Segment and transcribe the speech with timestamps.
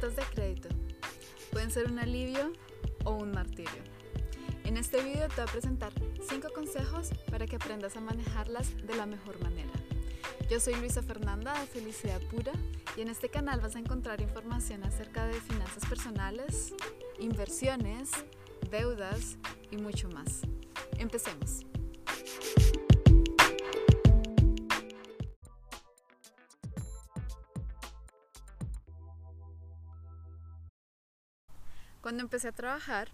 [0.00, 0.68] de crédito
[1.50, 2.52] pueden ser un alivio
[3.04, 3.82] o un martirio.
[4.64, 5.92] En este video te voy a presentar
[6.28, 9.72] 5 consejos para que aprendas a manejarlas de la mejor manera.
[10.50, 12.52] Yo soy Luisa Fernanda de Felicidad Pura
[12.94, 16.74] y en este canal vas a encontrar información acerca de finanzas personales,
[17.18, 18.10] inversiones,
[18.70, 19.38] deudas
[19.70, 20.42] y mucho más.
[20.98, 21.64] Empecemos.
[32.06, 33.08] Cuando empecé a trabajar,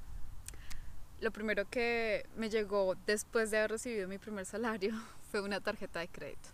[1.23, 4.93] lo primero que me llegó después de haber recibido mi primer salario
[5.31, 6.51] fue una tarjeta de crédito.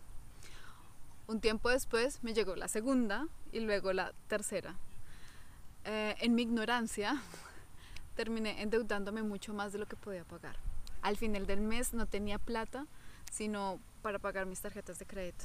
[1.26, 4.76] Un tiempo después me llegó la segunda y luego la tercera.
[5.84, 7.20] Eh, en mi ignorancia
[8.14, 10.54] terminé endeudándome mucho más de lo que podía pagar.
[11.02, 12.86] Al final del mes no tenía plata,
[13.32, 15.44] sino para pagar mis tarjetas de crédito.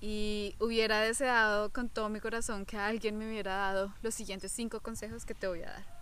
[0.00, 4.80] Y hubiera deseado con todo mi corazón que alguien me hubiera dado los siguientes cinco
[4.80, 5.96] consejos que te voy a dar.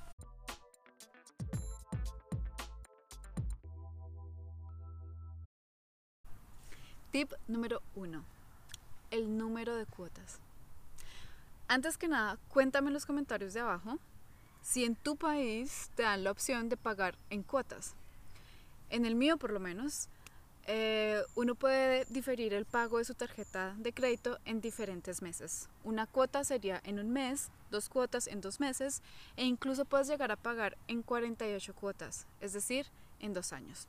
[7.12, 8.25] Tip número uno.
[9.11, 10.41] El número de cuotas.
[11.69, 13.98] Antes que nada, cuéntame en los comentarios de abajo
[14.62, 17.95] si en tu país te dan la opción de pagar en cuotas.
[18.91, 20.08] En el mío, por lo menos,
[20.67, 25.69] eh, uno puede diferir el pago de su tarjeta de crédito en diferentes meses.
[25.84, 29.03] Una cuota sería en un mes, dos cuotas en dos meses
[29.37, 32.87] e incluso puedes llegar a pagar en 48 cuotas, es decir,
[33.20, 33.89] en dos años.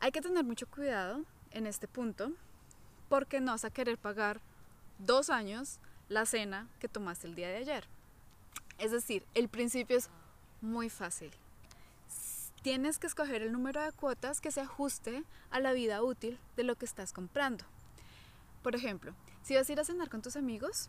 [0.00, 2.32] Hay que tener mucho cuidado en este punto
[3.08, 4.40] porque no vas a querer pagar
[4.98, 7.84] dos años la cena que tomaste el día de ayer.
[8.78, 10.10] Es decir, el principio es
[10.60, 11.30] muy fácil
[12.64, 16.64] tienes que escoger el número de cuotas que se ajuste a la vida útil de
[16.64, 17.62] lo que estás comprando.
[18.62, 20.88] Por ejemplo, si vas a ir a cenar con tus amigos,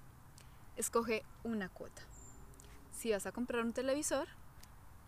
[0.77, 2.01] escoge una cuota.
[2.93, 4.29] Si vas a comprar un televisor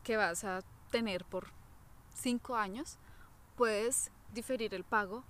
[0.04, 0.60] que vas a
[0.92, 1.48] tener por
[2.14, 2.98] cinco años,
[3.56, 5.24] puedes diferir el pago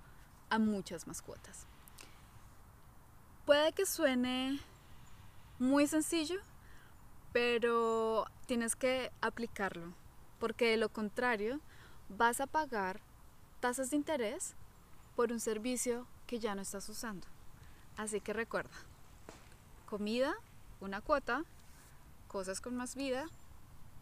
[0.50, 1.68] a muchas más cuotas.
[3.46, 4.58] Puede que suene
[5.60, 6.40] muy sencillo,
[7.32, 9.94] pero tienes que aplicarlo
[10.38, 11.60] porque de lo contrario
[12.08, 13.00] vas a pagar
[13.60, 14.54] tasas de interés
[15.16, 17.26] por un servicio que ya no estás usando.
[17.96, 18.76] Así que recuerda,
[19.86, 20.34] comida,
[20.80, 21.44] una cuota,
[22.28, 23.26] cosas con más vida,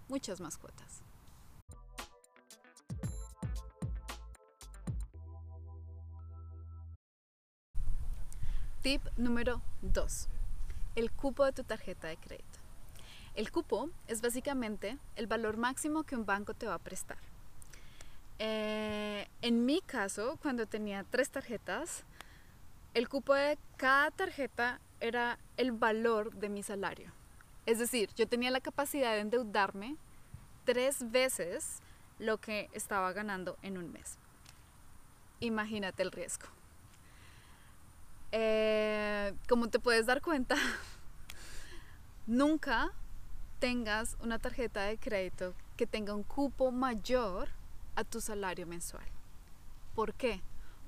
[0.09, 1.03] muchas más cuotas.
[8.83, 10.29] Tip número 2.
[10.95, 12.56] El cupo de tu tarjeta de crédito.
[13.37, 17.19] El cupo es básicamente el valor máximo que un banco te va a prestar.
[18.39, 22.05] Eh, en mi caso, cuando tenía tres tarjetas,
[22.95, 27.13] el cupo de cada tarjeta era el valor de mi salario.
[27.67, 29.97] Es decir, yo tenía la capacidad de endeudarme
[30.65, 31.81] tres veces
[32.19, 34.17] lo que estaba ganando en un mes.
[35.41, 36.47] Imagínate el riesgo.
[38.33, 40.57] Eh, como te puedes dar cuenta,
[42.27, 42.93] nunca
[43.59, 47.49] tengas una tarjeta de crédito que tenga un cupo mayor
[47.95, 49.07] a tu salario mensual.
[49.95, 50.43] ¿Por qué?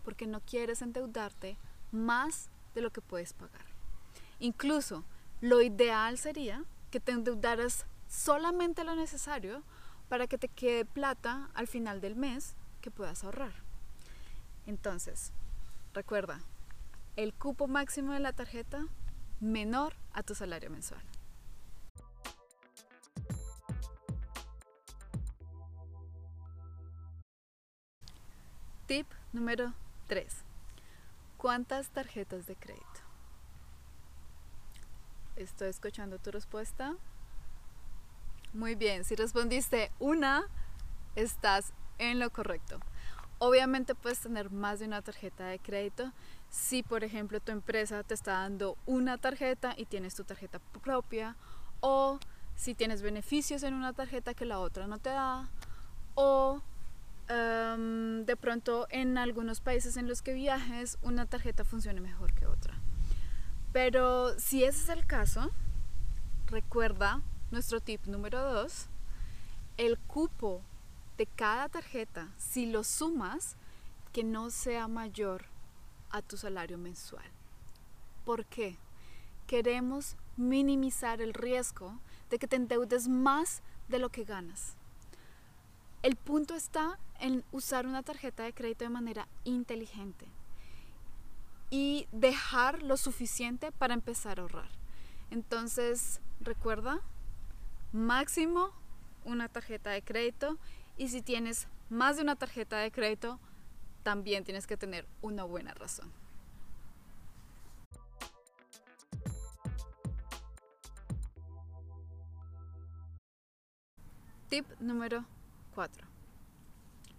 [0.05, 1.57] Porque no quieres endeudarte
[1.93, 3.65] más de lo que puedes pagar.
[4.39, 5.05] Incluso
[5.41, 9.63] lo ideal sería que te endeudaras solamente lo necesario
[10.09, 13.53] para que te quede plata al final del mes que puedas ahorrar.
[14.67, 15.33] Entonces,
[15.95, 16.41] recuerda,
[17.17, 18.87] el cupo máximo de la tarjeta
[19.41, 21.03] menor a tu salario mensual.
[28.89, 29.75] Tip número
[30.07, 30.27] 3.
[31.37, 32.87] ¿Cuántas tarjetas de crédito?
[35.37, 36.97] Estoy escuchando tu respuesta.
[38.55, 40.49] Muy bien, si respondiste una,
[41.17, 42.81] estás en lo correcto.
[43.39, 46.11] Obviamente puedes tener más de una tarjeta de crédito.
[46.49, 51.37] Si por ejemplo tu empresa te está dando una tarjeta y tienes tu tarjeta propia,
[51.81, 52.19] o
[52.57, 55.51] si tienes beneficios en una tarjeta que la otra no te da,
[56.15, 56.63] o
[57.29, 62.75] de pronto en algunos países en los que viajes una tarjeta funcione mejor que otra.
[63.73, 65.51] Pero si ese es el caso,
[66.47, 67.21] recuerda
[67.51, 68.89] nuestro tip número 2,
[69.77, 70.63] el cupo
[71.19, 73.57] de cada tarjeta, si lo sumas,
[74.13, 75.45] que no sea mayor
[76.11, 77.27] a tu salario mensual.
[78.25, 78.79] ¿Por qué?
[79.47, 82.01] Queremos minimizar el riesgo
[82.31, 84.78] de que te endeudes más de lo que ganas.
[86.03, 90.27] El punto está en usar una tarjeta de crédito de manera inteligente
[91.71, 94.71] y dejar lo suficiente para empezar a ahorrar.
[95.31, 97.01] Entonces, recuerda,
[97.93, 98.71] máximo
[99.25, 100.57] una tarjeta de crédito
[100.97, 103.41] y si tienes más de una tarjeta de crédito,
[104.05, 106.13] también tienes que tener una buena razón.
[114.49, 115.27] Tip número
[115.79, 116.05] 4.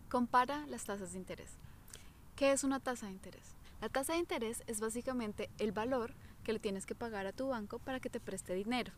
[0.10, 1.52] Compara las tasas de interés.
[2.36, 3.56] ¿Qué es una tasa de interés?
[3.80, 6.14] La tasa de interés es básicamente el valor
[6.44, 8.92] que le tienes que pagar a tu banco para que te preste dinero.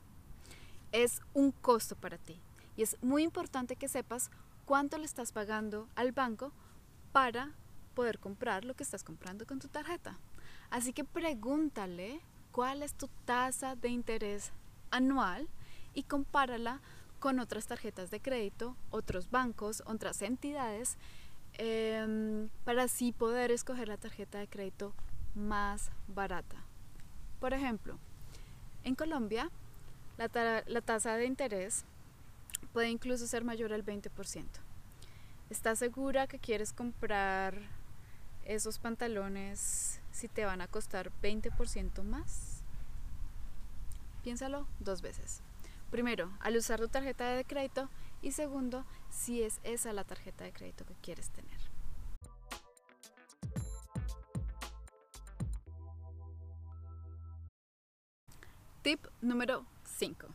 [0.91, 2.39] Es un costo para ti
[2.75, 4.31] y es muy importante que sepas
[4.65, 6.51] cuánto le estás pagando al banco
[7.11, 7.51] para
[7.93, 10.17] poder comprar lo que estás comprando con tu tarjeta.
[10.71, 12.19] Así que pregúntale
[12.51, 14.53] cuál es tu tasa de interés
[14.89, 15.47] anual
[15.93, 16.81] y compárala
[17.21, 20.97] con otras tarjetas de crédito, otros bancos, otras entidades,
[21.53, 24.93] em, para así poder escoger la tarjeta de crédito
[25.35, 26.57] más barata.
[27.39, 27.99] Por ejemplo,
[28.83, 29.51] en Colombia
[30.17, 31.85] la, la tasa de interés
[32.73, 34.43] puede incluso ser mayor al 20%.
[35.51, 37.55] ¿Estás segura que quieres comprar
[38.45, 42.63] esos pantalones si te van a costar 20% más?
[44.23, 45.43] Piénsalo dos veces.
[45.91, 47.89] Primero, al usar tu tarjeta de crédito
[48.21, 51.59] y segundo, si es esa la tarjeta de crédito que quieres tener.
[58.81, 60.27] Tip número 5.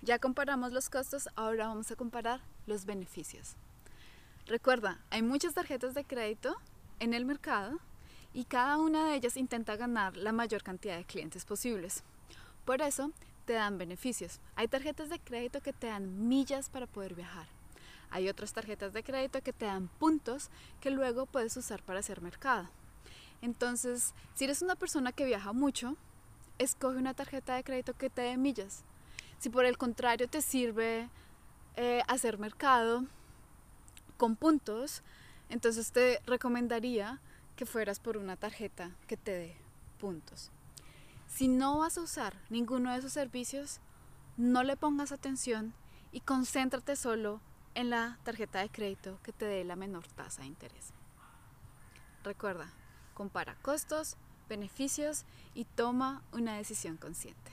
[0.00, 3.56] Ya comparamos los costos, ahora vamos a comparar los beneficios.
[4.46, 6.56] Recuerda, hay muchas tarjetas de crédito
[6.98, 7.78] en el mercado
[8.32, 12.04] y cada una de ellas intenta ganar la mayor cantidad de clientes posibles.
[12.64, 13.12] Por eso,
[13.46, 14.40] te dan beneficios.
[14.56, 17.46] Hay tarjetas de crédito que te dan millas para poder viajar.
[18.10, 20.50] Hay otras tarjetas de crédito que te dan puntos
[20.80, 22.68] que luego puedes usar para hacer mercado.
[23.42, 25.96] Entonces, si eres una persona que viaja mucho,
[26.58, 28.84] escoge una tarjeta de crédito que te dé millas.
[29.38, 31.08] Si por el contrario te sirve
[31.76, 33.04] eh, hacer mercado
[34.16, 35.02] con puntos,
[35.50, 37.20] entonces te recomendaría
[37.54, 39.56] que fueras por una tarjeta que te dé
[39.98, 40.50] puntos.
[41.28, 43.80] Si no vas a usar ninguno de esos servicios,
[44.36, 45.74] no le pongas atención
[46.12, 47.40] y concéntrate solo
[47.74, 50.92] en la tarjeta de crédito que te dé la menor tasa de interés.
[52.24, 52.72] Recuerda,
[53.14, 54.16] compara costos,
[54.48, 55.24] beneficios
[55.54, 57.52] y toma una decisión consciente.